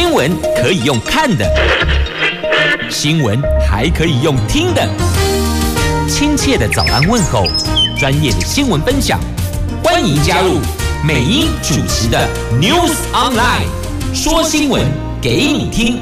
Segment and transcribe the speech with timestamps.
[0.00, 1.46] 新闻可以用看的，
[2.88, 3.38] 新闻
[3.68, 4.88] 还可以用听的。
[6.08, 7.44] 亲切的早安问候，
[7.98, 9.20] 专业的新闻分享，
[9.84, 10.56] 欢迎加入
[11.06, 12.26] 美英主持的
[12.58, 13.66] News Online，
[14.14, 14.82] 说新闻
[15.20, 15.98] 给你听。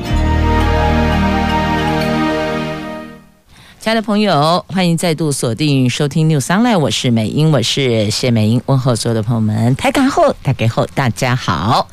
[3.80, 11.88] 亲爱的朋友，欢迎再度锁定收听 News Online，我是美英，我是谢美英，问候所有的朋友们，台港后，大家后，大家好。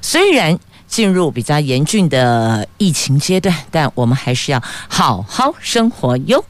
[0.00, 0.58] 虽然
[0.90, 6.44] 进入比较严峻的疫情阶段，但我们还是要好好生活哟。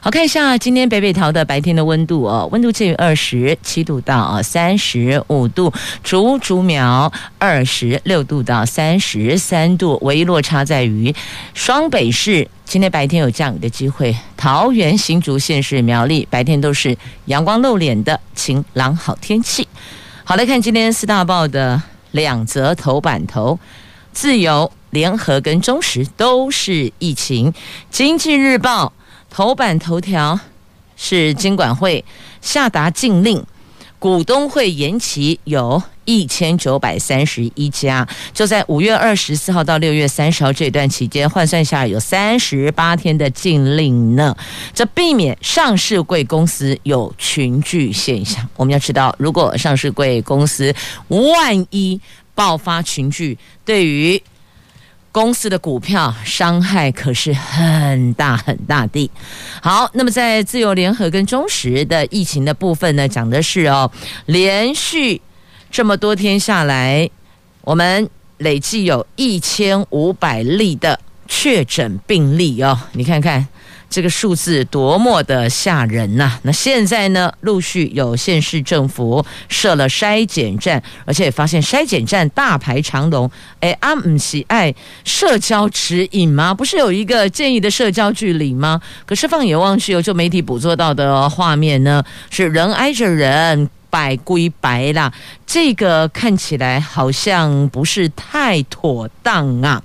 [0.00, 5.70] 好，看一下今天北北桃的白天的温度哦，温度介于二十七度到三十五度，
[6.02, 11.14] 竹竹苗二十六度到三十三度，唯一落差在于
[11.52, 16.96] 双北市今天白天有降雨的机会，桃园新竹县市苗栗白天都是
[17.26, 19.68] 阳光露脸的晴朗好天气。
[20.24, 21.80] 好，来看今天四大报的
[22.12, 23.58] 两则头版头。
[24.12, 27.52] 自由联合跟中时都是疫情，
[27.90, 28.92] 经济日报
[29.30, 30.38] 头版头条
[30.96, 32.04] 是金管会
[32.40, 33.42] 下达禁令，
[33.98, 44.36] 股东会延期有一千九百三十一家，就在五月二十四号到六月三十号这段期间换算下有三十八天的禁令呢，
[44.74, 48.46] 这避免上市贵公司有群聚现象。
[48.56, 50.74] 我们要知道，如果上市贵公司
[51.08, 52.00] 万一
[52.34, 54.22] 爆发群聚，对于
[55.10, 59.10] 公司的股票伤害可是很大很大的。
[59.62, 63.90] 好，那么在自由联合跟中时的疫情的部分呢，讲的是哦，
[64.26, 65.20] 连续
[65.70, 67.10] 这么多天下来，
[67.60, 73.46] 我们累计有一千五百例的确诊病例哦，你看看。
[73.92, 83.30] 这个数字多么的吓人呐、那现在呢，陆续有县市政府设了筛检站，而且发现筛检站大排长龙。
[83.60, 86.54] 哎，阿姆喜爱社交指引吗？
[86.54, 88.80] 不是有一个建议的社交距离吗？
[89.04, 95.12] 可是放眼望去，有就媒体捕捉到的画面呢，是人挨着人，百归百啦。
[95.46, 99.82] 这个看起来好像不是太妥当啊。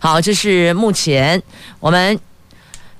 [0.00, 1.42] 好，这是目前
[1.78, 2.18] 我们。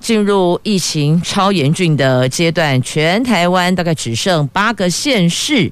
[0.01, 5.71] 进入疫情超严峻的阶段，全台湾大概只剩八个县市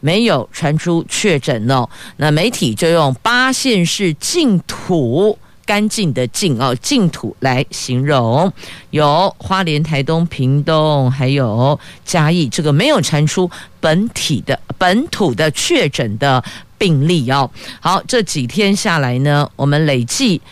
[0.00, 1.88] 没有传出确诊哦。
[2.18, 8.52] 那媒体就用八县市净土干净的净哦净土来形容，
[8.90, 16.44] 有花莲、台东、屏东，还有嘉义，这个没有传出本体的本土的确诊的
[16.76, 17.50] 病例哦。
[17.80, 20.42] 好，这几天下来呢，我们累计。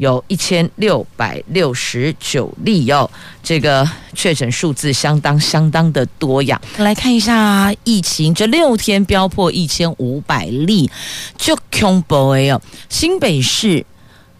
[0.00, 3.08] 有一千六百六十九例哦，
[3.42, 6.58] 这个确诊数字相当相当的多呀。
[6.78, 10.90] 来看一下疫情，这六天飙破一千五百例，
[11.36, 12.62] 就恐怖哦。
[12.88, 13.84] 新北市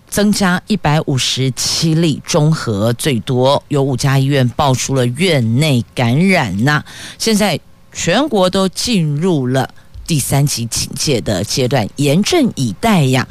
[0.09, 6.82] 增加一百五十七例，中和最多，有五家医院爆出了院内感染呐。
[7.19, 7.60] 现在
[7.92, 9.69] 全国都进入了
[10.06, 13.28] 第三级警戒的阶段，严阵以待呀。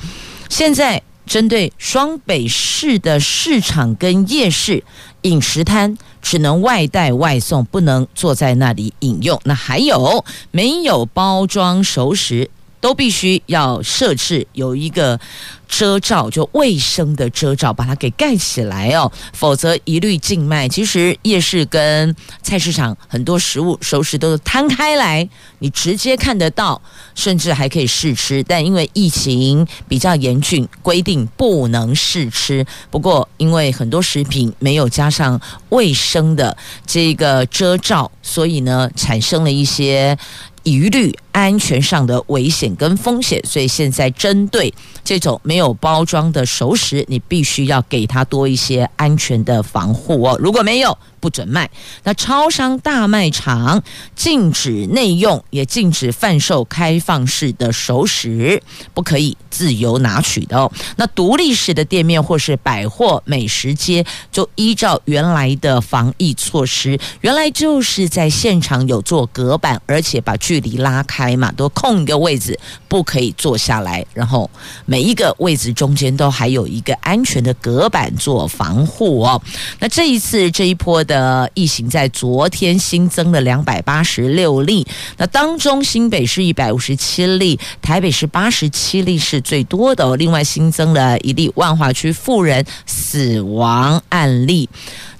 [0.47, 1.01] 现在。
[1.29, 4.83] 针对双北市的市场跟夜市
[5.21, 9.39] 饮食摊，只能外带外送，不能坐在那里饮用。
[9.43, 12.49] 那还有没有包装熟食？
[12.81, 15.19] 都必须要设置有一个
[15.67, 20.67] 遮罩，就卫生的遮罩，把它给盖起来哦，否则一律禁卖。
[20.67, 25.27] 其实夜市跟菜市场很多食物熟食都是摊开来，
[25.59, 26.81] 你直接看得到，
[27.13, 28.41] 甚至还可以试吃。
[28.43, 32.65] 但因为疫情比较严峻，规定不能试吃。
[32.89, 36.55] 不过因为很多食品没有加上卫生的
[36.87, 40.17] 这个遮罩，所以呢，产生了一些。
[40.63, 44.73] 疑虑安全上的危险跟风险，所以现在针对
[45.03, 50.37] 这种没有包装的熟食，你必须要给它多一些安全的防护哦。
[50.39, 51.69] 如果没有，不准卖。
[52.03, 53.81] 那超商大卖场
[54.15, 58.61] 禁止内用，也禁止贩售开放式的熟食，
[58.93, 60.71] 不可以自由拿取的哦。
[60.95, 74.05] 那独立式的店面或是百货美食街，就依照原来的防疫措施，原来就是在现场有做隔板，而且把距离拉开嘛，都空一个位置，不可以坐下来。
[74.13, 74.49] 然后
[74.85, 79.41] 每一个位置中间都还有一个安全的隔板做防护哦。
[79.79, 84.85] 那这一次这一波的疫情在昨天新增了两百八十六例，
[85.17, 90.15] 那当中新北市一百五十七例，台北市八十七例是最多的哦。
[90.15, 94.69] 另外新增了一例万华区妇人死亡案例，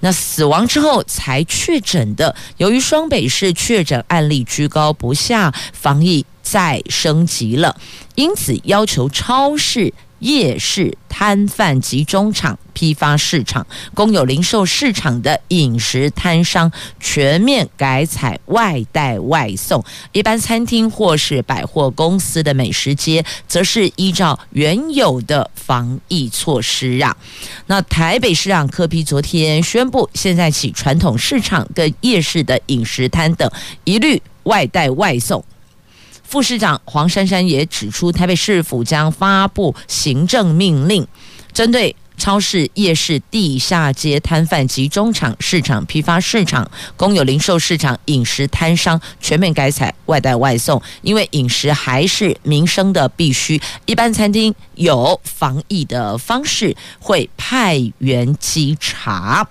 [0.01, 5.53] 那死亡之后才确诊的，由于双北市确诊案例居高不下，
[5.89, 7.75] 防疫再升级了，
[8.13, 9.91] 因此要求超市。
[10.19, 16.69] 夜市摊贩集中场、批发市场、公有零售市场的饮食摊商
[17.00, 19.80] 全面改采外带外送；
[20.12, 27.15] 一般餐厅或是百货公司的美食街，则是依照原有的防疫措施啊。
[27.68, 33.50] 那台北市长柯 P 昨天宣布，现在起传统市场跟夜市的饮食摊等
[33.86, 35.41] 一律外带外送。
[36.29, 41.07] 副市长黄珊珊也指出，台北市府将发布行政命令，
[41.51, 53.59] 针对超市、夜市、地下街摊贩集中场、市场批发市场、公有零售市场、饮食摊商全面改采外带外送，因为饮食还是民生的必须。
[53.87, 59.47] 一般餐厅有防疫的方式，会派员稽查。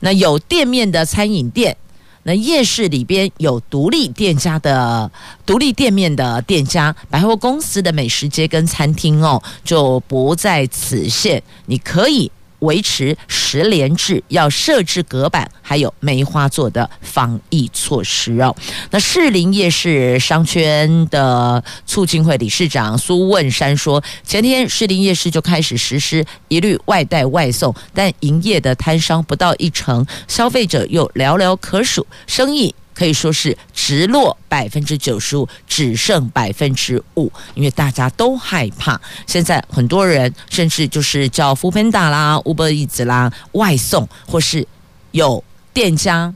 [0.00, 1.74] 那有店面的餐饮店。
[2.22, 5.10] 那夜市里边有独立店家的
[5.46, 11.42] 独立店面的店家，百货公司的美食街跟餐厅哦，就不在此限。
[11.66, 12.30] 你可以。
[12.60, 18.54] 维持十连制，要设置隔板，还有梅花座的防疫措施哦。
[18.90, 32.74] 那士林夜市商圈的促进会理事长苏问山说，前天士林夜市就开始实施一律外带外送，但营业的摊商不到一成，消费者又寥寥可数，生意。
[33.00, 39.00] 可以说是直落百分之九十五，只剩百分之五，因为大家都害怕。
[39.26, 44.68] 现在很多人甚至就是叫扶贫打啦、Uber Eats 啦外送，或是
[45.12, 45.42] 有
[45.72, 46.30] 店家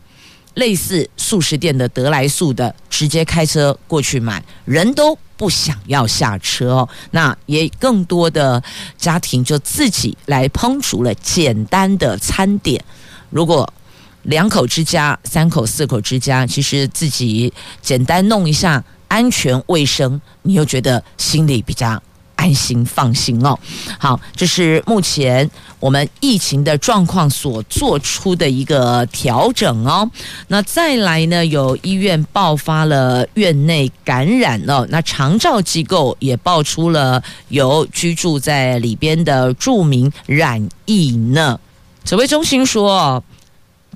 [0.55, 6.89] 类似素食店的得来速的，直接开车过去买，人都不想要下车哦。
[7.11, 8.63] 那也更多的
[8.97, 12.83] 家庭就自己来烹煮了简单的餐点，
[13.29, 13.71] 如果。
[14.25, 22.03] 两口之家、三口、四口之家，其实自己简单弄一下，安全卫生，你又觉得心里比较
[22.37, 23.59] 安心放心哦。
[23.99, 25.49] 好，这是目前
[25.79, 30.11] 我们疫情的状况所做出的一个调整哦。
[30.49, 41.61] 那再来呢，有医院爆发了院内感染哦，那长照机构也爆出了有居住在里边的著名染疫呢。
[42.05, 43.23] 指挥中心说。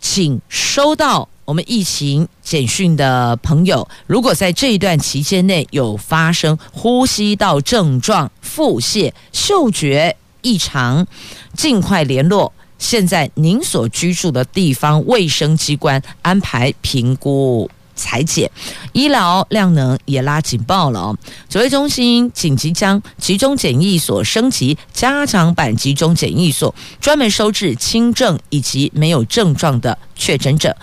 [0.00, 11.06] 请收到我们疫情简讯的朋友，如果在这一段期间内有发生呼吸道症状、腹泻、嗅觉异常，
[11.55, 17.69] 尽快联络现在您所居住的地方卫生机关安排评估。
[17.99, 18.50] 裁减，
[18.93, 21.19] 医疗量能也拉警报了哦。
[21.50, 30.75] 指挥中心紧急将集中检疫所升级加强版集中检疫所，专门收治轻症以及没有症状的确诊者。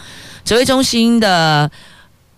[0.44, 1.72] 指挥中心的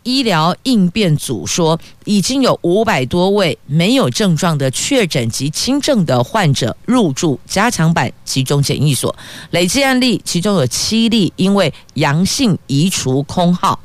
[0.04, 9.14] 医疗应变组说，已经有五百多位没有症状的确诊及轻症的患者入住加强版集中检疫所，
[9.50, 13.78] 累计案例其中有七例因为阳性移除空号。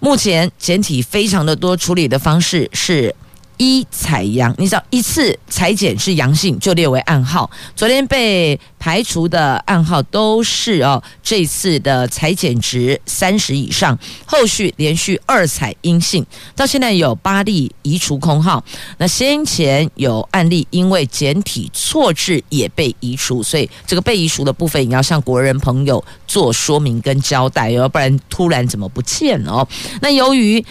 [0.00, 3.14] 目前简体非常的多，处理的方式是
[3.58, 7.50] 一采阳，你知道一次采检是阳性就列为暗号。
[7.76, 16.24] 昨天被排除的暗号都是哦，这次的采检值三十以上，后续连续二采阴性，
[16.54, 18.64] 到现在有八例移除空号。
[18.98, 29.68] 那先前有案例因为检体错置也被移除，所以这个被移除的部分也要向国人朋友做说明跟交代，要不然突然怎么不见了哦？
[30.00, 30.64] 那由于。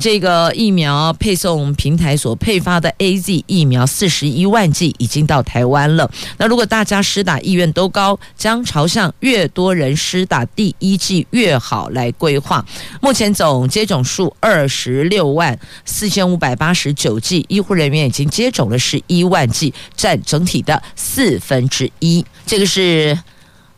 [0.00, 6.10] 这个疫苗配送平台所配发的 AZ 疫苗四十一万剂已经到台湾了。
[6.38, 12.64] 那如果大家施打意愿都高，将朝向越多人施打第一剂越好来规划。
[13.02, 22.24] 目前总接种数二十六万四千五百八十九剂，医护人员已经接种了十一万剂，占整体的四分之一。
[22.46, 23.18] 这个是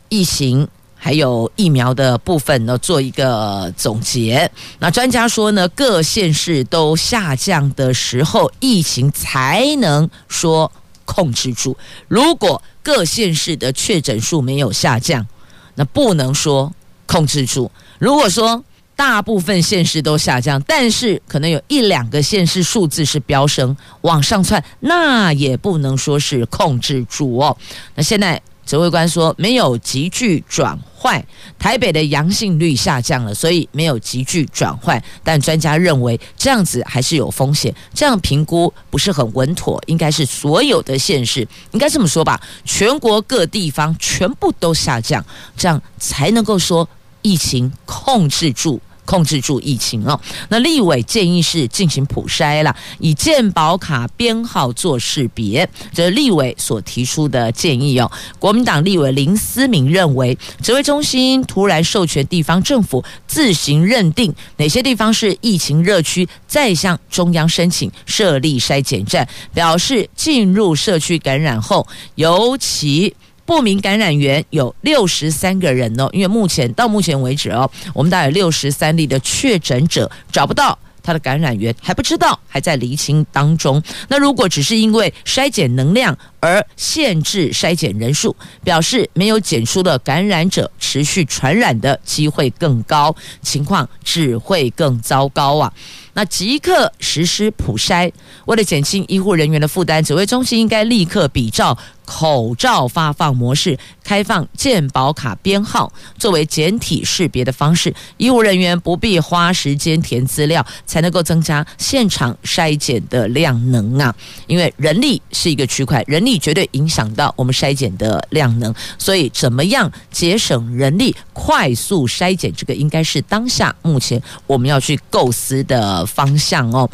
[0.07, 0.65] 疫情。
[1.05, 4.49] 还有疫苗的部分呢，做一个总结。
[4.79, 10.71] 那专家说呢，各县市都下降的时候，疫情才能说
[11.03, 11.75] 控制住。
[12.07, 15.27] 如果各县市的确诊数没有下降，
[15.75, 16.73] 那不能说
[17.05, 17.69] 控制住。
[17.99, 18.63] 如果说
[18.95, 27.57] 大部分县市都下降，但是可能有一两个县市数字是飙升往上窜，那也不能说是控制住哦。
[27.93, 28.41] 那现在。
[28.65, 31.23] 指挥官说没有急剧转换，
[31.59, 35.01] 台北的阳性率下降了，所以没有急剧转换。
[35.23, 39.81] 但专家认为这样子还是有风险，这样评估不是很稳妥。
[39.87, 45.23] 应该是所有的县市，应该这么说吧，全国各地方全部都下降，
[45.57, 46.87] 这样才能够说
[47.21, 50.19] 疫情控制住控制住疫情哦。
[50.49, 58.11] 那立委建议是进行普筛了，以健保卡编号做识别，这是立委所提出的建议哦。
[58.39, 73.15] 国民党立委林思明认为，指挥中心突然授权地方政府自行认定哪些地方是疫情热区，再向中央申请设立筛检站，表示进入社区感染后，尤其。
[73.45, 83.83] 不明感染源有六十三个人哦，因为目前到目前为止哦，我们大概有六十三例的确诊者找不到他的感染源，还不知道，还在厘清当中。
[84.07, 88.35] 那如果只是因为筛检能量而限制筛检人数，
[88.65, 95.71] 表示没有检出的感染者持续传染的机会更高，情况只会更糟糕啊。
[96.15, 98.11] 那即刻实施普筛，
[98.45, 114.13] 为了减轻医护人员的负担，指挥中心应该立刻比照口罩发放模式，开放健保卡编号作为简体识别的方式，医护人员不必花时间填资料，才能够增加现场筛检的量能啊！
[114.45, 126.03] 因为人力是一个区块，人力绝对影响到我们筛检的量能，所以怎么样节省人力、快速筛检，这个应该是当下目前我们要去构思的。
[126.05, 126.87] 方向哦，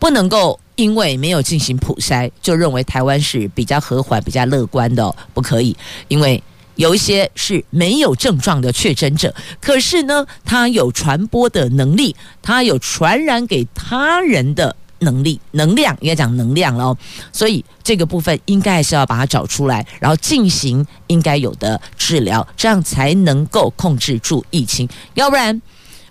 [0.00, 5.76] 不能够因为没有进行普筛，就认为台湾是比较和缓、比较乐观的哦，不可以。
[6.08, 6.42] 因为
[6.74, 14.74] 有一些是没有症状的确诊者，可是呢，他有传播的能力，他有传染给他人的
[15.04, 16.98] 能力、能量，应该讲能量了哦。
[17.32, 25.62] 所以这个部分应该还是要把它找出来，然后进行应该有的治疗，这样才能够控制住疫情，要不然。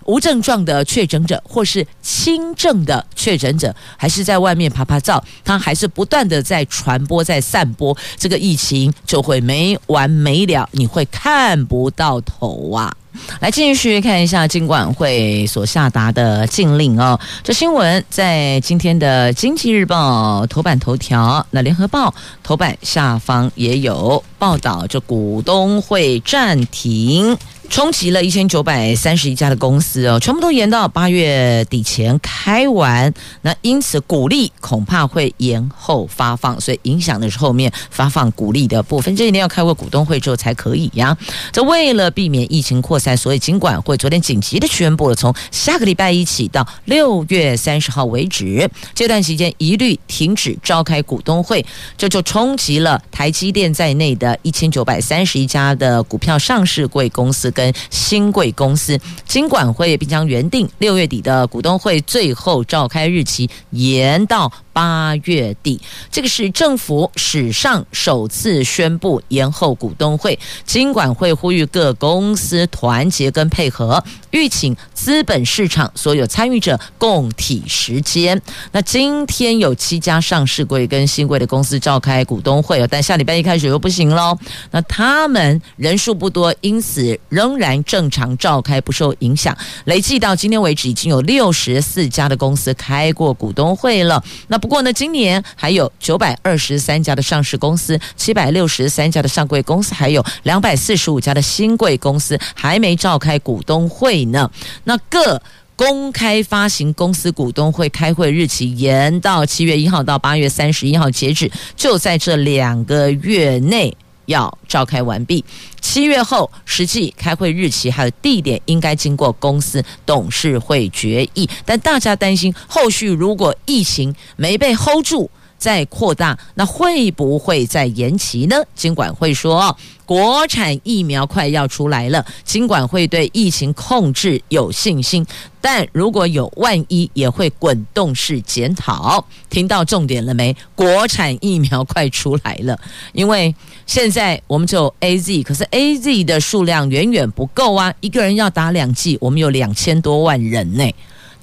[0.06, 12.94] 无症状的确诊者，或是轻症的确诊者，还是在外面拍拍照，他还是不断的在传播、在散播，这个疫情就会没完没了，你会看不到头啊！
[13.40, 17.18] 来继续看一下金管会所下达的禁令哦。
[17.42, 22.08] 这新闻在今天的《经济日报》头版头条，那《联合报》
[22.42, 27.36] 头版下方也有报道，这股东会暂停。
[27.70, 33.12] 冲击了一千九百三十一家的公司哦，全部都延到八月底前开完。
[33.42, 39.16] 那因此股利恐怕会延后发放，所以影响的是后面发放股利的部分。
[39.16, 41.16] 这一定要开过股东会之后才可以呀。
[41.50, 51.64] 这为了避免疫情扩散，所以金管会昨天紧急的宣布了，从下个礼拜一起到六月三十号为止，这段期间一律停止召开股东会。
[51.96, 57.50] 这就冲击了台积电在内的一千九百三十一家的股票上市贵公司。
[57.54, 70.38] 跟新贵公司，金管会并将原定六月底的股东会最后召开日期延到八月底，这个是政府史上首次宣布延后股东会。
[70.66, 78.42] 金管会呼吁各公司团结跟配合，吁请资本市场所有参与者共体时间。
[78.72, 84.36] 那今天有七家上市柜跟新柜的公司召开股东会，但下礼拜一开始又不行喽。
[84.72, 89.56] 那他们人数不多，因此仍然正常召开，不受影响。
[89.84, 94.20] 累计到今天为止，已经有六十四家的公司开过股东会了。
[94.48, 104.50] 那不过呢，今年还有九百二十三家的上市公司，七百六十三家的上柜公司，还有两百四十五家的新贵公司还没召开股东会呢。
[104.84, 105.42] 那各
[105.76, 113.94] 公开发行公司股东会开会日期延到七月一号到八月三十一号截止，就在这两个月内
[114.26, 115.44] 要召开完毕。
[115.80, 125.30] 七月后实际开会日期还有地点应该经过公司董事会决议，但大家担心后续如果疫情没被 hold 住
[125.64, 128.56] 再扩大，那会不会再延期呢？
[128.74, 135.24] 金管会说，国产疫苗快要出来了，金管会对疫情控制有信心，
[135.62, 139.24] 但如果有万一，也会滚动式检讨。
[139.48, 140.54] 听到重点了没？
[140.74, 142.78] 国产疫苗快出来了，
[143.14, 143.54] 因为。
[143.86, 147.92] 现在我们只有 AZ，可是 AZ 的数量远远不够啊！
[148.00, 150.90] 一个人要打两剂，我们有两千多万人呢。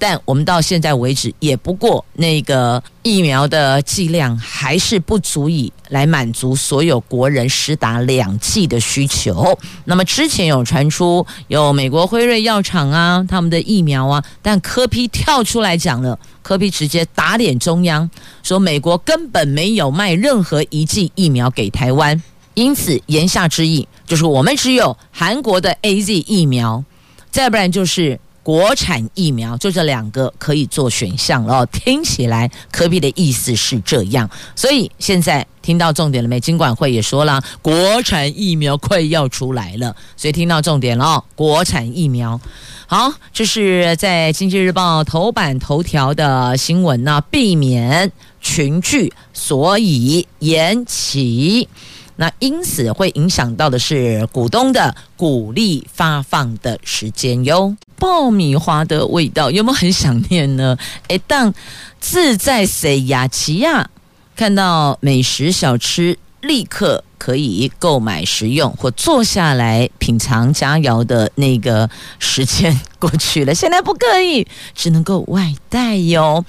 [0.02, 9.56] 但我们到现在为止，也不过那个疫苗的剂量还是不足以来满足所有国人施打两剂的需求。
[9.86, 18.10] 那么之前有传出有美国辉瑞药厂啊，他们的疫苗啊，但柯 P 跳出来讲了，柯 P 直接打脸中央，
[18.42, 22.20] 说美国根本没有卖任何一剂疫苗给台湾。
[22.56, 26.84] 因此，言下之意就是我们只有韩国的 AZ 疫苗，
[27.30, 31.66] 再不然就是国产疫苗，就这两个可以做选项了。
[31.68, 36.40] 听起来科比的意思是这样，所以现在听到重点了没？
[36.40, 41.24] 金管会也说了，国产疫苗快要出来了，所以听到重点了。
[41.36, 42.42] 国产疫苗，
[42.88, 51.70] 好，这是在《经济日报》头版头条的新闻呢，避免群聚，所以延期。
[52.16, 57.76] 那因此会影响到的是股东的股利发放的时间哟。
[57.98, 60.78] 爆米花的味道有没有很想念呢？
[61.08, 61.54] 哎，当
[62.00, 63.28] 自在谁呀？
[63.28, 63.90] 奇亚
[64.36, 67.04] 看到美食小吃，立刻。
[67.22, 71.88] 可以购买食用或坐下来品尝佳肴的那个
[72.18, 76.44] 时间过去了，现在不可以，只能够外带哟。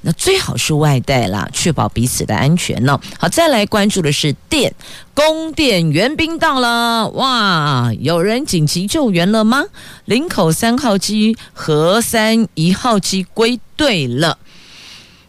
[0.00, 2.98] 那最好是外带啦，确保彼此的安全呢。
[3.18, 4.74] 好，再来关注的是电，
[5.12, 9.64] 供电援兵到了，哇，有人紧急救援了吗？
[10.06, 14.38] 林口三号机、和三一号机归队了。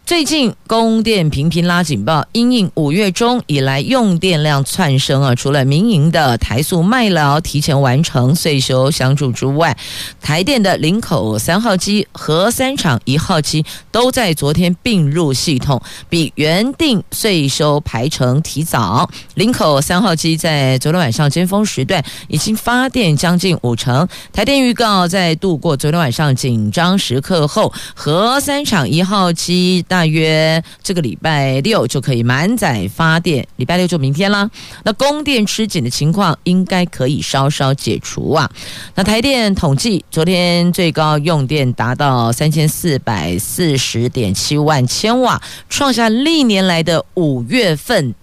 [0.06, 9.76] 最近供电频频拉警报，因应五月中以来用电量窜升啊，除了民营的台塑麦寮提前完成岁修相助之外，
[10.22, 19.10] 台电的林口三号机、和三厂一号机都在昨天并入系统，比原定岁修排程提早。
[19.34, 29.84] 林口三号机在昨天晚上尖峰时段已经发电将近五成，台电预告在度过昨天晚上紧张时刻后，和三厂一号机。
[29.96, 34.50] 大约这个礼拜六就可以满载发电，礼拜六就明天啦。
[34.84, 38.50] 那供电吃紧的情况应该可以稍稍解除啊。
[38.94, 48.14] 那台电统计，昨天最高用电达到三千四百四十点七万千瓦，创下历年来的五月份。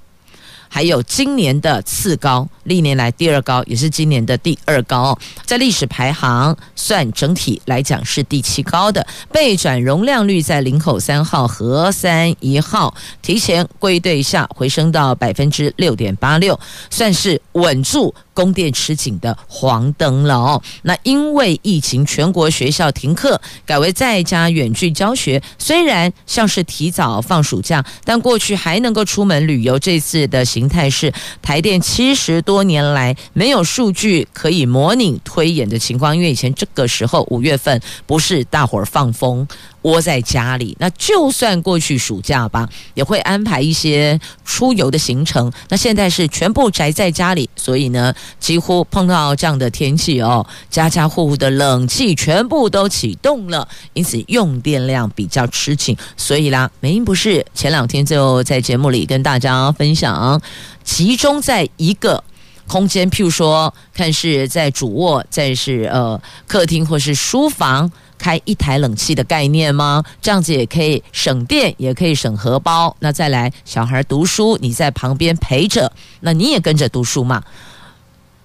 [0.73, 5.15] 还有今年的次高，历年来第二高，也是今年的第二高，
[5.45, 9.05] 在历史排行算整体来讲是第七高的。
[9.31, 18.15] 备转容量率在林口三号、和三一号提前归队下回升到百分之六点八六，算是稳住。
[18.33, 20.61] 供电吃紧的黄灯了哦。
[20.81, 25.41] 那因为疫情，全国学校停课，改为在家远距教学。
[25.57, 29.77] 虽然像是提早放暑假，但过去还能够出门旅游。
[29.79, 36.15] 这次的形态是台电七十多年来没有数据可以模拟推演的情况。
[36.15, 39.47] 因为以前这个时候五月份不是大伙儿放风。
[39.83, 45.51] 窝在家里，那就算过去暑假吧，也会安排一些出游的行程。
[45.69, 55.95] 那现在是全部宅在家里，所以呢，几乎碰到这样的天气哦，家家户户的冷气全部都启动了，因此用电量比较吃紧。
[56.17, 60.41] 所以啦，美英不是前两天就在节目里跟大家分享，
[60.83, 62.23] 集中在一个
[62.67, 67.91] 空间，譬如说，看是在主卧，在是呃客厅或是书房。
[68.23, 70.01] 开一台冷气的概念吗？
[70.21, 72.95] 这样子也可以省电，也可以省荷包。
[72.99, 77.43] 那再来，小孩读书，你在旁边陪着，那你也跟着读书嘛？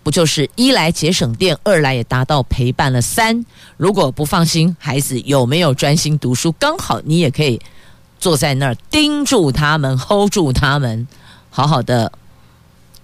[0.02, 3.00] 不就是一来节省电，二来也达到陪伴了。
[3.00, 7.60] 三，如果不放心孩子有没有专心读书，刚好你也可以
[8.18, 11.06] 坐在那儿盯住他们，hold 住他们，
[11.50, 12.10] 好好的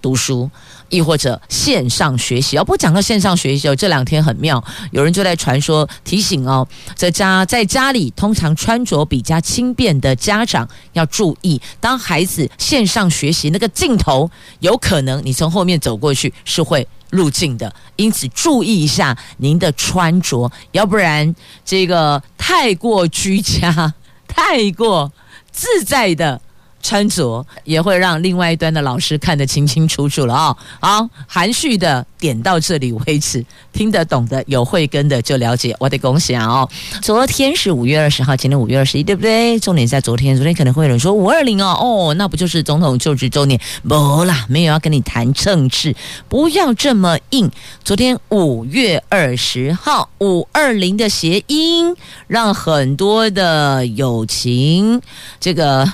[0.05, 0.47] 读书。
[0.89, 23.91] 亦或者线上学习哦，不讲到线上学习哦，这两天很妙，有人就在传说提醒哦，在家在家里通常穿着比较轻便的家长要注意，当孩子线上学习那个镜头有可能你从后面走过去是会入镜的，因此注意一下您的穿着，要不然这个太过居家、
[24.29, 25.11] 太过
[25.51, 26.39] 自在的。
[26.85, 30.55] 穿着也会让另外一端的老师看得清清楚楚了啊！
[30.79, 33.43] 好，含蓄的点到这里为止，
[33.73, 35.75] 听得懂的有慧根的就了解。
[35.79, 36.45] 我得恭喜啊！
[36.45, 36.69] 哦，
[37.01, 39.59] 昨天是五月二十号，今天五月二十一，对不对？
[39.59, 43.59] 重点在昨天，昨天可能会有人说五二零哦，哦，那不就是总统就职周年？
[43.89, 45.95] 不啦，没有要跟你谈政治，
[46.29, 47.49] 不要这么硬。
[47.83, 51.95] 昨天五月二十号，五二零的谐音，
[52.27, 55.01] 让很多的友情
[55.39, 55.91] 这个。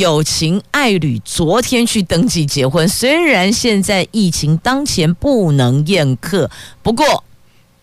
[0.00, 6.50] 友情爱侣昨天去登记结婚，虽然现在疫情当前不能宴客，
[6.82, 7.22] 不过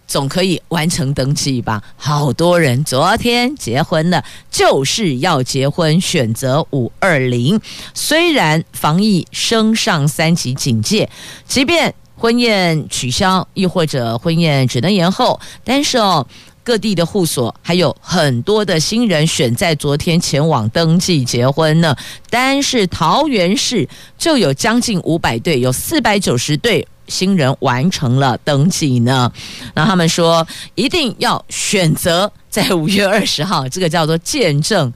[0.08, 1.84] 总可以完成登记吧？
[1.95, 7.62] 好多人昨天结婚了，就是要结婚，选择五二零。
[7.93, 11.08] 虽然防疫升上三级警戒，
[11.47, 16.25] 即便婚宴取消，亦或者婚宴只能延后，但是哦。
[16.67, 21.95] 各地的户所还有很多的新人选在昨天前往登记结婚呢。
[22.30, 29.32] 单是桃园市就有将近五百对，有四百九十对新人完成了登记呢？
[29.75, 34.91] 那他们说一定要选择在五月二十号，这个叫做见证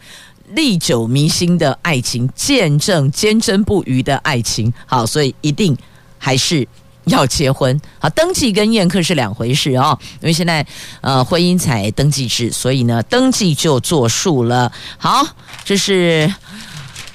[0.50, 4.74] 历久弥新的爱情，见证坚贞不渝的爱情。
[4.86, 5.78] 好，所以一定
[6.18, 6.68] 还是。
[7.12, 9.98] 要结婚，好，登记跟宴客是两回事哦。
[10.22, 10.66] 因为现在
[11.02, 14.72] 呃婚姻采登记制，所以呢登记就作数了。
[14.98, 15.28] 好，
[15.64, 16.34] 这是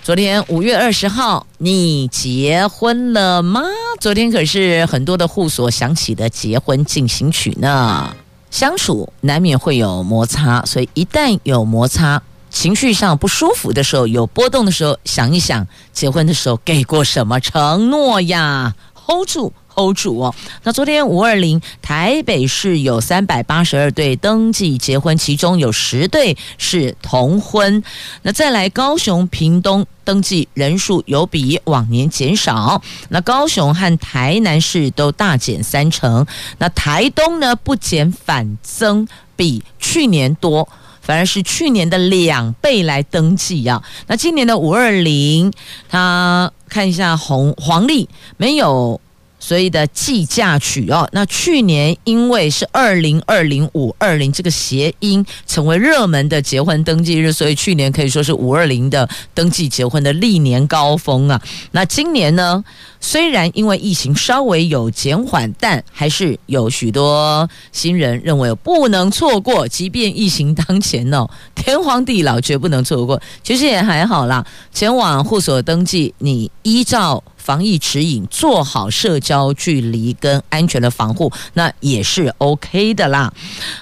[0.03, 3.63] 昨天五月二十号，你结婚了吗？
[3.99, 8.15] 昨天可是很多的户所响起的结婚进行曲呢。
[8.49, 18.75] 相处难免会有摩擦，所以一旦有摩擦，情绪上不舒服的时候，有波动的时候，想一想结婚的时候给过什么承诺呀
[19.07, 19.53] ？Hold 住。
[19.77, 20.35] 欧主哦！
[20.65, 27.83] 那昨天五二零台北市有三百八十二对登记结婚，其中有十对是同婚。
[28.23, 32.81] 那再来高雄、屏东登记人数有比往年减少。
[33.11, 36.27] 那高雄和台南市都大减三成。
[36.59, 40.67] 那台东呢不减反增，比去年多，
[41.03, 43.83] 反而是去年的两倍来登记啊。
[44.07, 45.53] 那今年的五二零，
[45.91, 48.09] 他看一下红黄历
[48.39, 48.99] 没有。
[49.47, 61.41] 所以的计价取哦，那去年因为是二零二零五二零这个谐音成为热门的结婚登记日，所以去年可以说是五二零的登记结婚的历年高峰啊。
[61.71, 62.65] 那今年呢，
[63.01, 73.23] 虽然因为疫情稍微有减缓，但还是有许多新人认为不能错过，即便疫情当前哦， 天荒地老绝不能错过。
[73.45, 77.23] 其实也还好啦，前往户所登记，你依照。
[77.47, 83.33] 防疫指引，做好社交距离跟安全的防护，那也是 OK 的啦。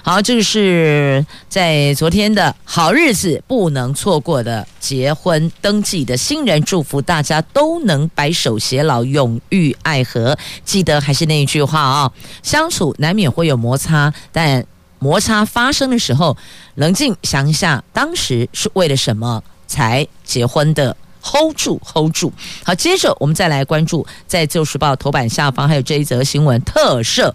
[0.03, 10.37] 好，这是在昨天的好日子不能错过的结婚登记的新人，祝福大家都能白首偕老，永浴爱河。
[10.63, 12.11] 记得还是那一句话啊、
[12.43, 14.63] 相处难免会有摩擦，但
[14.99, 16.37] 摩擦发生的时候，
[16.75, 20.95] 冷静想一下，当时是为了什么才结婚的。
[21.25, 22.31] Hold 住，hold 住。
[22.63, 27.33] 好，接着我们再来关注，在《旧时报》头版下方还有这一则新闻：特赦，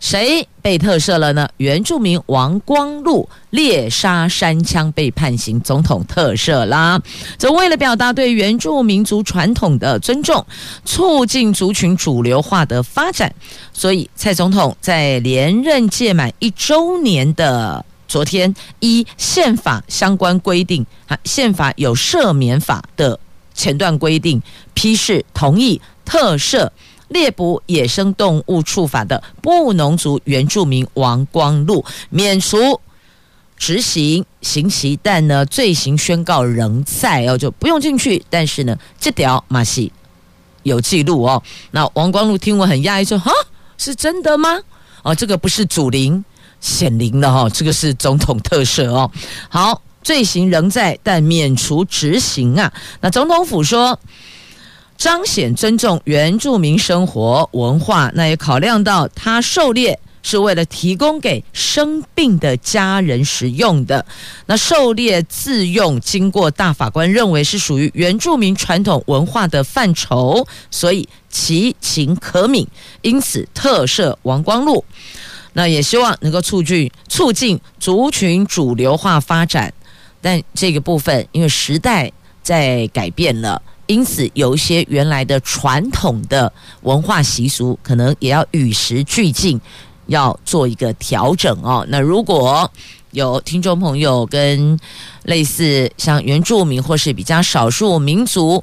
[0.00, 1.48] 谁被特赦了呢？
[1.58, 7.00] 原住民王光禄猎杀山羌被判刑，总统特赦啦。
[7.36, 10.44] 则为了表达对原住民族传统的尊重，
[10.86, 13.34] 促进族群主流化的发展，
[13.72, 17.84] 所以蔡总统在连任届满一周年的。
[18.10, 23.16] 昨天依宪法相关规定，啊，宪法有赦免法的
[23.54, 24.42] 前段规定，
[24.74, 26.68] 批示同意特赦
[27.06, 32.80] 猎捕野生动物处罚的布农族原住民王光禄免除
[33.56, 38.24] 执行刑期，但呢罪行宣告仍在哦，就不用进去。
[38.28, 39.92] 但是呢，这条马戏
[40.64, 41.40] 有记录哦。
[41.70, 43.30] 那王光禄听我很讶异，说：“哈，
[43.78, 44.58] 是真的吗？
[45.04, 46.24] 哦，这个不是祖灵。”
[46.60, 49.10] 显灵了哈，这个是总统特赦哦。
[49.48, 52.72] 好，罪行仍在，但免除执行啊。
[53.00, 53.98] 那总统府说，
[54.96, 64.04] 彰显尊重原住民生活文化，那也考量到他狩猎是为了提供给生病的家人食用的。
[64.44, 72.66] 那狩猎自用，经过大法官认为是属于原住民传统文化的范畴，所以其情可悯，
[73.00, 74.84] 因此特赦王光禄。
[75.52, 79.72] 那也希望能够促进促进族群主流化发展，
[80.20, 82.10] 但这个部分因为时代
[82.42, 89.60] 在改变了，因此有一些原来的传统的文化习俗，可能也要与时俱进，
[90.06, 91.84] 要做一个调整哦。
[91.88, 92.70] 那如果
[93.10, 94.78] 有听众朋友跟
[95.24, 98.62] 类似像原住民或是比较少数民族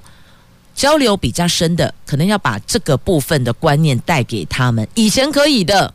[0.73, 5.93] 交流比较深的，可能要把这个部分的观念带给他们，以前可以的。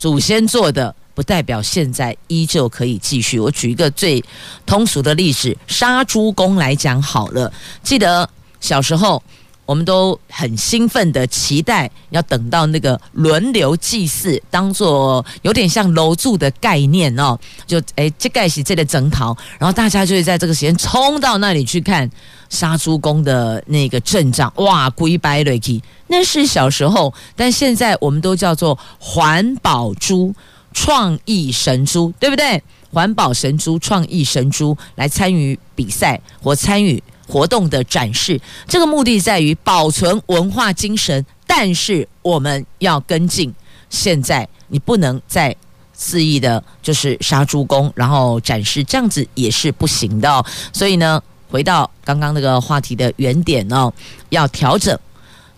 [0.00, 3.38] 祖先做的不代表现在依旧可以继续。
[3.38, 4.24] 我举一个最
[4.64, 7.52] 通俗的例子，杀猪公来讲好了。
[7.82, 8.28] 记得
[8.60, 9.22] 小时候，
[9.70, 17.38] 我们都很兴奋的期待，要等到那个轮流祭祀，当做有点像楼柱的概念哦。
[17.68, 19.26] 就诶，这盖是这个整讨，
[19.60, 22.10] 然后大家就会在这个时间冲到那里去看
[22.48, 24.52] 杀猪公的那个阵仗。
[24.56, 25.80] 哇，龟白瑞奇。
[26.08, 30.34] 那是小时候，但现在我们都叫做环保猪、
[30.74, 32.60] 创意神猪，对不对？
[32.92, 41.24] 环保神猪、创意神猪来参与比赛或参与活动的展示，这个目的在于保存文化精神。
[41.46, 43.54] 但是我们要跟进，
[43.88, 45.54] 现在你不能再
[45.92, 50.44] 肆意的，就是杀猪工，然后展示，这样子也是不行的。
[50.72, 53.92] 所以呢，回到刚刚那个话题的原点哦，
[54.30, 54.98] 要调整。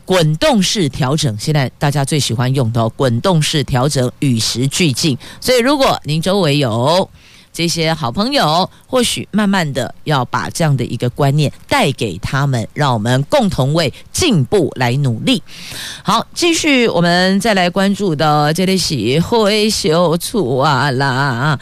[0.05, 5.17] 滚动式调整，现在大家最喜欢用的滚动式调整，与时俱进。
[5.41, 7.09] 所以，如果您周围有
[7.53, 15.43] 这些好朋友，或许慢慢的要把这样的一个观念带给他们，让我们共同为进步来努力。
[16.03, 21.59] 好，继续我们再来关注的这里是灰秀处啊啦，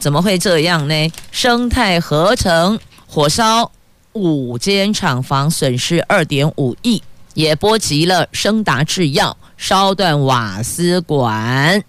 [0.00, 1.12] 怎么会这样呢？
[1.30, 3.70] 生态合成火烧
[4.12, 7.00] 五间厂房，损失二点五亿，
[7.34, 11.84] 也波及了升达制药烧断瓦斯管。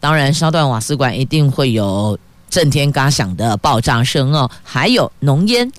[0.00, 2.18] 当然，烧断瓦斯管一定会有。
[2.48, 5.70] 震天嘎响的爆炸声哦，还有浓烟。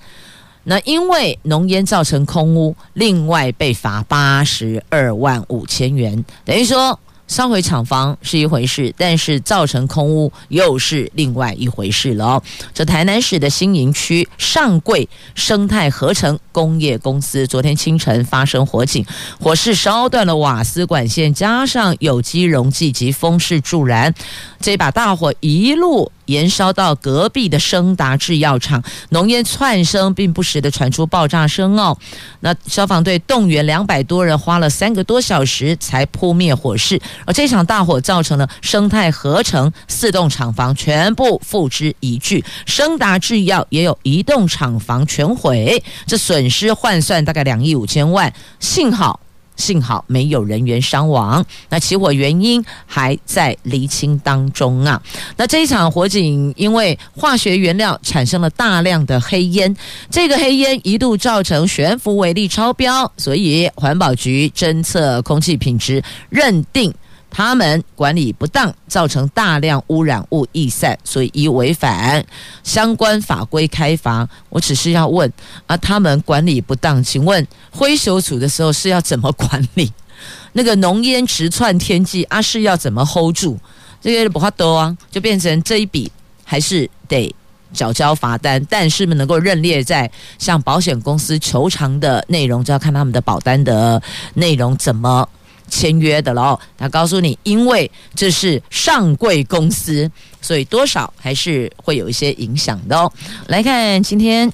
[0.64, 7.00] 那因为浓烟造成空屋，另外被罚八十二万五千元，等于说。
[7.30, 12.44] 烧毁厂房是一回事，但是造成空屋又是另外一回事了哦。
[12.74, 19.06] 这台南市的新营区上柜生态合成工业公司昨天清晨发生火警，
[19.40, 24.12] 火势烧断了瓦斯管线，加上有机溶剂及风势助燃，
[24.60, 31.98] 这把大火一路延烧到隔壁的升达制药厂，浓烟窜升，并不时的传出爆炸声哦。
[32.42, 37.02] 那消防队动员两百多人，花了三个多小时才扑灭火势。
[37.26, 48.32] 而这场大火造成了生态合成四栋厂房全部付之一炬，升达制药也有一栋厂房全毁，这损失换算大概两亿五千万。
[48.60, 49.20] 幸好
[49.60, 51.46] 幸好没有人员伤亡。
[51.70, 55.00] 那起火原因还在厘清当中啊。
[55.38, 59.76] 那这一场火警因为化学原料产生了大量的黑烟，
[60.10, 66.92] 这个黑烟一度造成悬浮微粒超标，所以环保局侦测空气品质认定。
[67.32, 72.26] 他们管理不当，造成大量污染物逸散，所以依违反
[72.64, 74.28] 相关法规开罚。
[74.50, 75.32] 我只是要问
[75.68, 79.92] 啊，他们管理不当，请问灰修组的时候是要怎么管理？
[80.54, 83.58] 那个浓烟直窜天际啊，是要怎么 hold 住？
[84.02, 86.12] 这个不怕多啊，就变成这一笔
[86.44, 87.34] 还是得
[87.72, 94.02] 缴交罚单，但是能够认列在向保险公司求偿的内容，就要看他们的保单的
[94.34, 95.30] 内容怎么。
[95.70, 100.10] 签约的喽，他告诉你，因为这是上柜公司，
[100.42, 103.12] 所以多少还是会有一些影响的哦。
[103.48, 104.52] 来看今天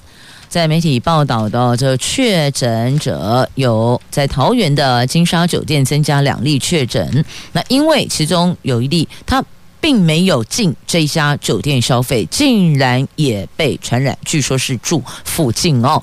[0.48, 9.44] 在媒体报道的这确诊者，有在桃园的金沙酒店增加两例确诊，那因为其中有一例他。
[9.86, 14.18] 并没有进这家酒店消费，竟然也被传染。
[14.24, 16.02] 据说是住附近哦。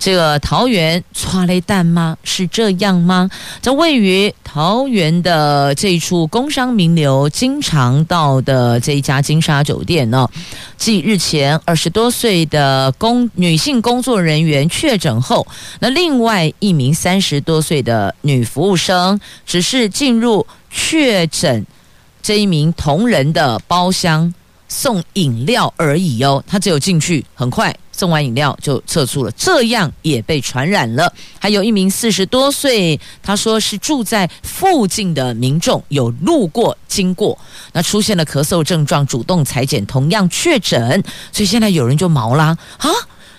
[0.00, 2.16] 这个桃园剉咧等吗？
[2.24, 3.30] 是这样吗？
[3.60, 10.28] 在位于桃园的这一处工商名流经常到的这一家金沙酒店呢，
[10.76, 15.46] 继日前二十多岁的工女性工作人员确诊后，
[15.78, 21.64] 那另外一名三十多岁的女服务生只是进入确诊。
[22.22, 24.32] 这一名同仁的包厢
[24.68, 31.12] 送饮料而已哦，他只有进去，很快送完饮料就撤出了，这样也被传染了。
[31.38, 37.36] 还有一名四十多岁，他说是住在附近的民众有路过经过，
[37.72, 41.02] 那出现了咳嗽症状，主动采检，同样确诊。
[41.32, 42.88] 所以现在有人就毛啦啊，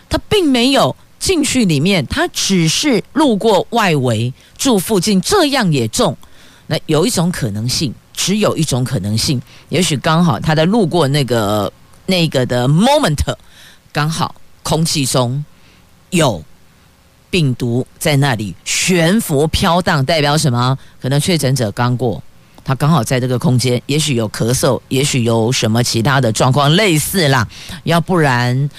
[0.09, 6.15] 他并没有进去里面，他只是路过外围住附近，这样也中。
[6.67, 7.93] 那有一种可能性。
[8.13, 11.71] 只有一种可能性，也许刚好他在路过那个
[12.05, 13.35] 那个的 moment，
[13.91, 15.43] 刚好空气中
[16.11, 16.43] 有
[17.29, 20.77] 病毒在那里悬浮飘荡，代表什么？
[21.01, 22.21] 可能确诊者刚过，
[22.63, 27.47] 他刚好在这个空间，也许有咳嗽，也许有什么其他的状况类似啦。
[27.85, 28.69] 要不然，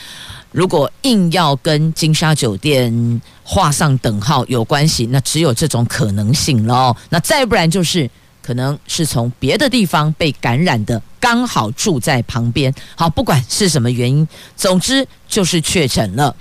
[0.52, 6.94] 如果硬要跟金沙酒店画上等号有关系，那只有这种可能性喽。
[7.08, 8.08] 那再不然就是。
[8.42, 12.74] 可能是从别的地方被感染的，刚好住在旁边。
[12.94, 14.26] 好，不管是什么原因，
[14.56, 16.34] 总之就是确诊了。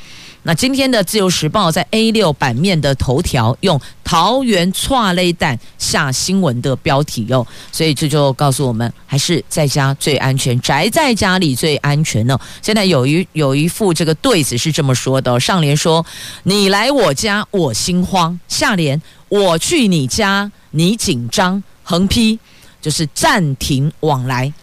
[0.44, 12.36] 那今天的《自由时报》在 A 六版面的头条用“桃园剉咧等”下新闻的标题哟，所以这就告诉我们，还是在家最安全，宅在家里最安全呢。
[12.60, 16.04] 现在有一有一副这个对子是这么说的：上联说
[16.42, 21.62] “你来我家，我心慌”；下联“我去你家，你紧张”。
[21.92, 22.40] 横批
[22.82, 24.54] 就是暂停往来，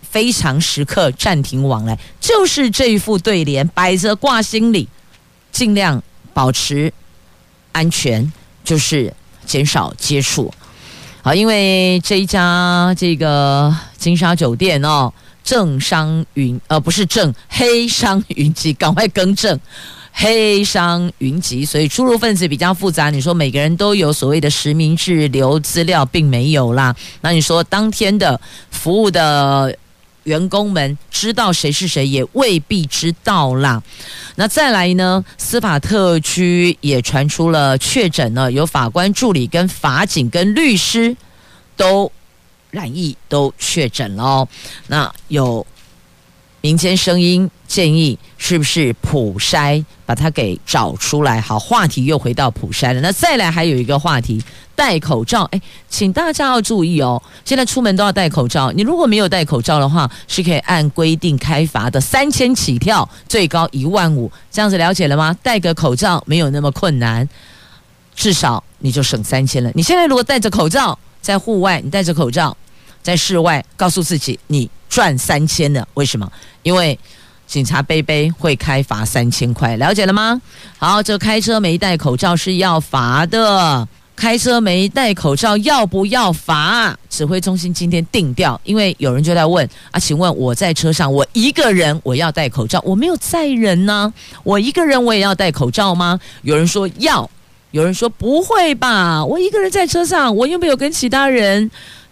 [0.00, 4.88] 非常时刻暂停往来，就是这一副对联摆着挂心里，
[5.52, 6.90] 尽量保持
[7.72, 8.32] 安全，
[8.64, 9.12] 就是
[9.44, 10.50] 减少接触。
[11.20, 15.12] 好，因为这一家这个金沙酒店哦，
[15.44, 19.60] 政商云呃不是政黑商云集，赶快更正。
[20.12, 23.08] 黑商云集，所以出入分子比较复杂。
[23.10, 26.94] 你说每个人都有所谓的实名制留资料，并没有啦。
[27.22, 28.38] 那你说当天的
[28.70, 29.74] 服务的
[30.24, 33.82] 员工们知道谁是谁，也未必知道啦。
[34.34, 35.24] 那再来呢？
[35.38, 41.16] 司法特区也传出了确诊了，有法官助理、跟法警、跟律师
[41.76, 42.10] 都
[42.70, 44.48] 染疫，都确诊了哦。
[44.88, 45.66] 那有。
[46.62, 51.40] 民间声音建议，是不是普筛把它给找出来？
[51.40, 53.00] 好，话题又回到普筛了。
[53.00, 54.42] 那再来还有一个话题，
[54.74, 55.44] 戴口罩。
[55.52, 58.70] 诶，请大家要注意哦，现在出门都要戴口罩。
[58.72, 64.30] 你如果没有戴口罩的话，是可以按规定开罚的，三千起跳，最高一万五。
[64.50, 65.34] 这样子了解了吗？
[65.42, 67.26] 戴个口罩没有那么困难，
[68.14, 69.70] 至少你就省三千了。
[69.74, 72.54] 你现在如果戴着口罩在户外，你戴着口罩
[73.02, 74.68] 在室外，告诉自己你。
[74.90, 76.28] 赚三千的，为什么？
[76.64, 76.98] 因为
[77.46, 80.42] 警察杯杯会开罚三千块，了解了吗？
[80.78, 83.86] 好，这开车没戴口罩是要罚的，
[84.16, 86.98] 开车没戴口罩要不要罚？
[87.08, 96.18] 指挥中心今天定调，因为有人就在问啊，请问我在车上，我一个人我要戴口罩，我没有载人呢，我一个人我也要戴口罩吗？
[96.42, 97.30] 有人说要，
[97.70, 101.70] 有人说不会吧，我一个人在车上，我又没有跟其他人。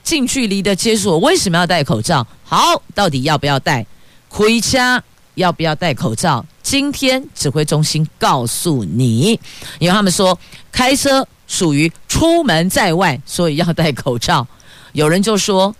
[0.08, 2.26] 近距离的接触，我为什么要戴口罩？
[2.42, 3.84] 好，到底要不要戴？
[4.30, 5.02] 回家
[5.34, 6.42] 要不要戴口罩？
[6.62, 9.38] 今天指挥中心告诉你，
[9.78, 10.38] 因为他们说
[10.72, 14.46] 开车属于出门在外，所以要戴口罩。
[14.92, 15.76] 有人就说，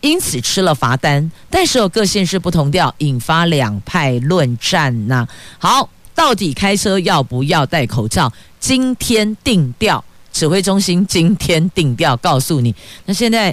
[0.00, 5.26] 因此吃了罚单，但是有各县市不同调，引发两派论战呐、
[5.58, 8.32] 好，到底开车要不要戴口罩？
[8.60, 12.72] 今天定调，指挥中心今天定调，告诉你。
[13.06, 13.52] 那现在。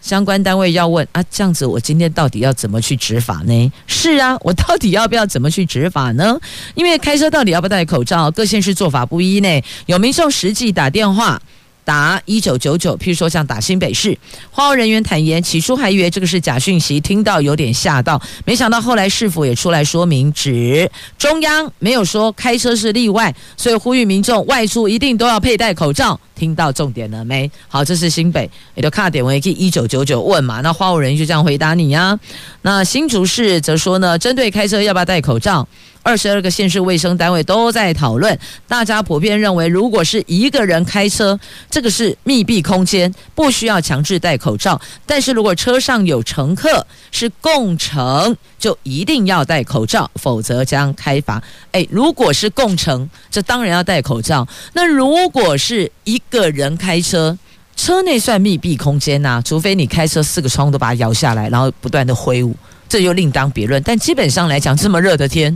[0.00, 3.72] 相关单位要问啊，这样子我今天到底要怎么去执法呢？
[3.86, 6.38] 是啊，我到底要不要怎么去执法呢？
[6.74, 9.62] 因为开车到底要不要戴口罩，各县市做法不一呢。
[9.86, 11.40] 有民众实际打电话。
[11.88, 14.14] 打一九九九，譬如说像打新北市，
[14.50, 26.20] 花务人员坦言，起初还以为这个是假讯息，听到有点吓到，没想到后来市府也出来说明，指中央没有说开车是例外，所以呼吁民众外出一定都要佩戴口罩。
[26.34, 27.50] 听到重点了没？
[27.68, 32.20] 好，这是新北，也就卡点为可以一九九九问嘛，那花务人员就这样回答你呀、
[32.60, 35.66] 那新竹市则说呢，针对开车要不要戴口罩。
[36.08, 41.38] 二十二个县市卫生单位都在讨论，大家普遍认为，如果是一个人开车，
[41.70, 44.80] 这个是密闭空间，不需要强制戴口罩。
[45.04, 51.42] 但是如果车上有乘客是共乘，就一定要戴口罩，否则将开罚。
[51.72, 54.48] 诶，如果是共乘，这当然要戴口罩。
[54.72, 57.36] 那如果是一个人开车，
[57.76, 62.56] 车内算密闭空间呐、除非你开车四个窗都把它摇下来，然后不断的挥舞。
[62.88, 65.54] 这又另当别论，但基本上来讲，这么热的天，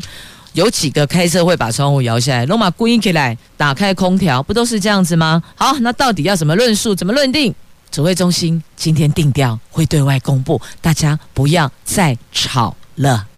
[0.54, 2.46] 有几个开车会把窗户摇下来？
[2.46, 5.42] 罗马关起来，打开空调，不都是这样子吗？
[5.54, 6.94] 好，那到底要怎么论述？
[6.94, 7.54] 怎么论定？
[7.90, 13.31] 指挥中心今天定调，会对外公布，大家不要再吵了。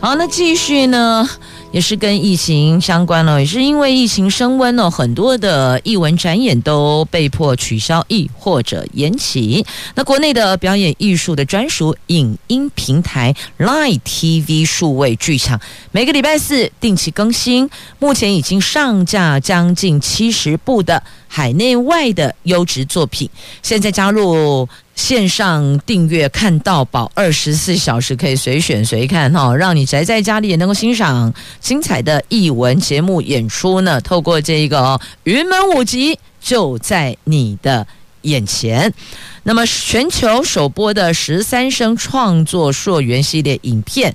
[0.00, 1.28] 好，那继续呢？
[1.70, 9.66] 也是跟疫情相关了，也是因为疫情升温了，很多的艺文展演都被迫取消，亦或者延期。
[9.94, 17.68] 那国内的表演艺术的专属影音平台 Line TV 数位剧场，每个礼拜四定期更新，
[17.98, 23.28] 目前已经上架将近七十部的海内外的优质作品。
[23.62, 24.66] 现在加入。
[24.98, 34.00] 线上订阅看到宝，二十四小时可以随选随看哈，让你宅在家里也能够欣赏精彩的艺文节目演出呢。
[34.00, 37.86] 透过这一个哦云门舞集，就在你的
[38.22, 38.92] 眼前。
[39.44, 44.12] 那么全球首播的十三声创作溯源系列影片。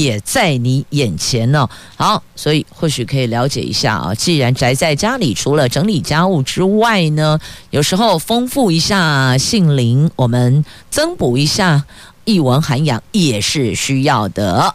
[0.00, 1.68] 也在你眼前呢。
[1.96, 4.14] 好，所以或许可以了解一下啊。
[4.14, 7.38] 既然宅在家里，除了整理家务之外呢，
[7.70, 11.84] 有时候丰富一下心灵，我们增补一下。
[12.24, 14.74] 艺文涵养也是需要的。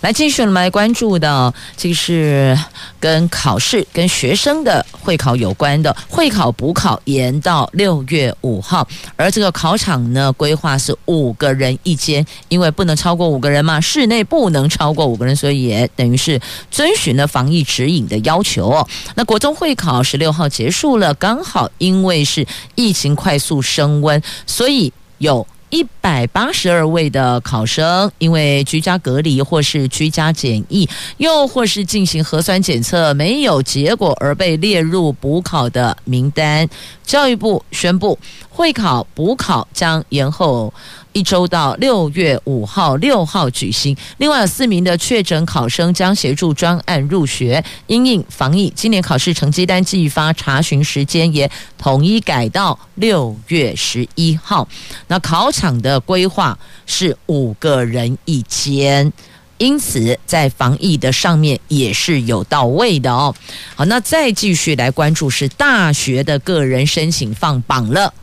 [0.00, 2.58] 来，继续我们来关注的，这是
[2.98, 5.94] 跟考试、跟学生的会考有关的。
[6.08, 18.86] 会考补考延到六月五号，而这个考场呢，规划是五个人一间，因为不能超过五个人嘛，室内不能超过五个人，所以也等于是遵循了防疫指引的要求。
[19.14, 25.46] 那国中会考十六号结束了，刚好因为是疫情快速升温，所以有。
[25.70, 30.88] 一百八十二位的考生，因为居家隔离或是居家检疫，
[31.18, 36.68] 又或是进行核酸检测没有结果而被列入补考的名单，
[37.04, 40.72] 教育部宣布，会考补考将延后
[41.12, 43.96] 一周到六月五号、六号举行。
[44.18, 48.72] 另外有四名的确诊考生将协助专案入学，因应防疫。
[48.76, 54.68] 今年考试成绩单寄发查询时间也统一改到六月十一号。
[55.06, 59.12] 那考场的规划是五个人一间。
[59.60, 63.34] 因此，在防疫的上面也是有到位的哦。
[63.74, 68.14] 好，那再继续来关注是大学的个人申请放榜了，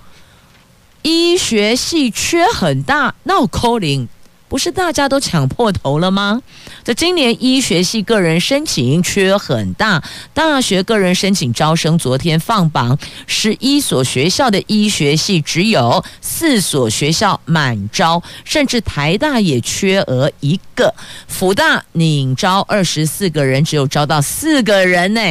[1.07, 4.07] 医学系缺很大，闹扣零。
[4.47, 6.41] 不是大家都抢破头了吗？
[6.83, 10.03] 这今年医学系个人申请缺很大，
[10.33, 12.97] 大学个人申请招生昨天放榜，
[13.27, 20.91] 十一所学校的医学系只有四所学校满招，甚至台大也缺额一个，
[21.27, 25.21] 辅大拧招二十四个人，只有招到四个人呢。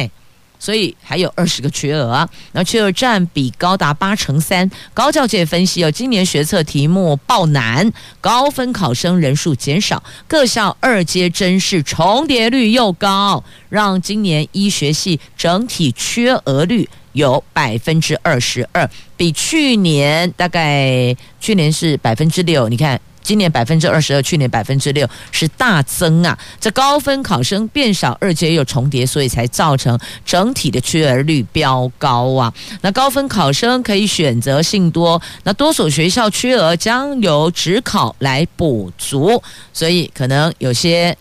[0.59, 4.69] 所以还有二十个缺额，那缺额占比高达八成三。
[4.93, 7.91] 高教界分析，有今年学测题目爆难，
[8.21, 22.99] 高分考生人数减少，各校二阶甄试重叠率又高，让今年医学系整体缺额率有百分之二十二，比去年大概去年是百分之六，你看。
[23.25, 26.37] 今年百分之二十二，去年百分之六是大增啊！
[26.59, 32.53] 这高分考生变少，二阶又重叠，所以才造成整体的缺额率飙高啊！
[32.81, 39.41] 那高分考生可以选择性多，那多所学校缺额将由指考来补足，
[39.73, 41.17] 所以可能有些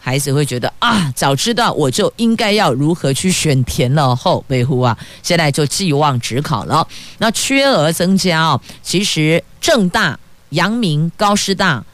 [0.00, 4.98] 孩子会觉得啊，早知道我就应该要如何去选填了后背户啊！
[5.22, 6.84] 现在就寄望指考了。
[7.18, 10.18] 那缺额增加哦，其实正大。
[10.54, 11.84] 阳明高师大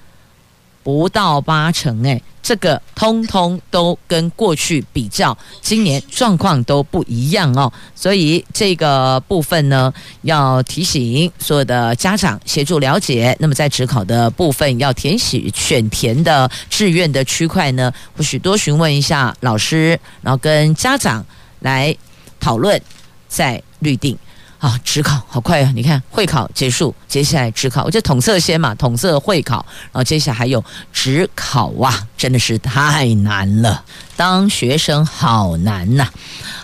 [0.82, 7.70] 不到八成，哎，这个通通都跟过去比较，今年状况都不一样哦。
[7.94, 9.92] 所以这个部分呢，
[10.22, 13.36] 要提醒所有的家长协助了解。
[13.38, 21.24] 那么在职考的部分，要填写选填的志愿的区块呢，或许多询问一下老师，然后跟家长
[21.60, 21.94] 来
[22.40, 22.80] 讨论，
[23.28, 24.16] 再预定。
[24.60, 25.72] 啊，职考好快啊！
[25.74, 33.82] 你看会考结束，接下来职考，我就统测先嘛，统测会考，然后接下来还有职考哇，真的是太难了，
[34.16, 36.06] 当学生好难呐、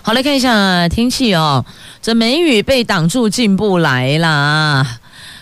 [0.02, 1.64] 好，来看一下天气哦，
[2.02, 4.98] 这梅雨被挡住进不来啦，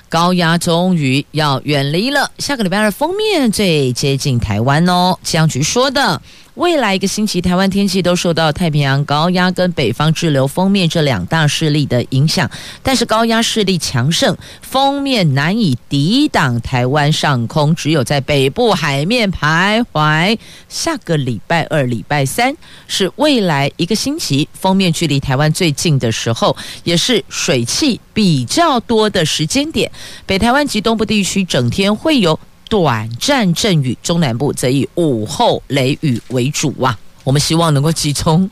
[0.09, 6.23] 高压终于要远离了，下个礼拜二封面最接近台湾哦，气象局说的。
[6.55, 12.49] 未来一个星期，台湾天气都受到太平洋高压跟北方滞留锋面这两大势力的影响，
[12.81, 20.39] 但是高压势力强盛，锋面难以抵挡台湾上空，只有在北部海面徘徊。
[20.69, 29.91] 下个礼拜二、礼拜三是未来一个星期锋面距离台湾最近的时候，也是水汽比较多的时间点。
[30.25, 32.39] 北台湾及东部地区整天会有。
[32.69, 36.99] 短暂阵雨，中南部则以午后雷雨为主啊。
[37.23, 38.51] 我们希望能够集中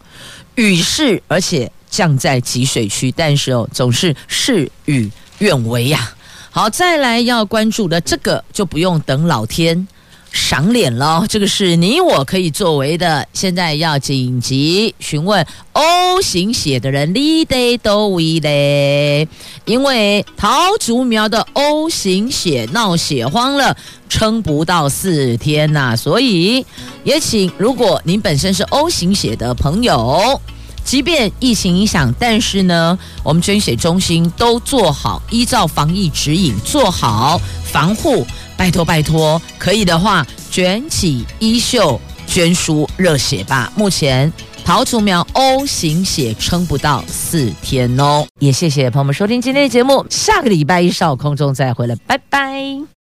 [0.54, 6.14] 雨势，而且降在集水区，但是哦，总是事与愿违呀。
[6.50, 9.88] 好，再来要关注的这个，就不用等老天。
[10.32, 13.26] 赏脸喽，这个是你我可以作为的。
[13.34, 19.28] 现在要紧急询问 O 型血的人，你得都为嘞，
[19.66, 20.48] 因为桃
[20.80, 23.76] 竹苗的 O 型血闹血荒了，
[24.08, 26.64] 撑不到四天呐、所以
[27.04, 30.40] 也请，如果您本身是 O 型血的朋友，
[30.82, 38.26] 即便疫情影响，但是呢，我们捐血中心都做好，依照防疫指引做好防护。
[38.62, 43.72] 拜托拜托，可以的话，卷起衣袖捐输热血吧。
[43.74, 44.32] 目前
[44.64, 48.24] 桃竹苗 O 型血撑不到四天哦。
[48.38, 52.92] 也谢谢朋友们收听今天的节目，下个礼拜一上午空中再会了，拜拜。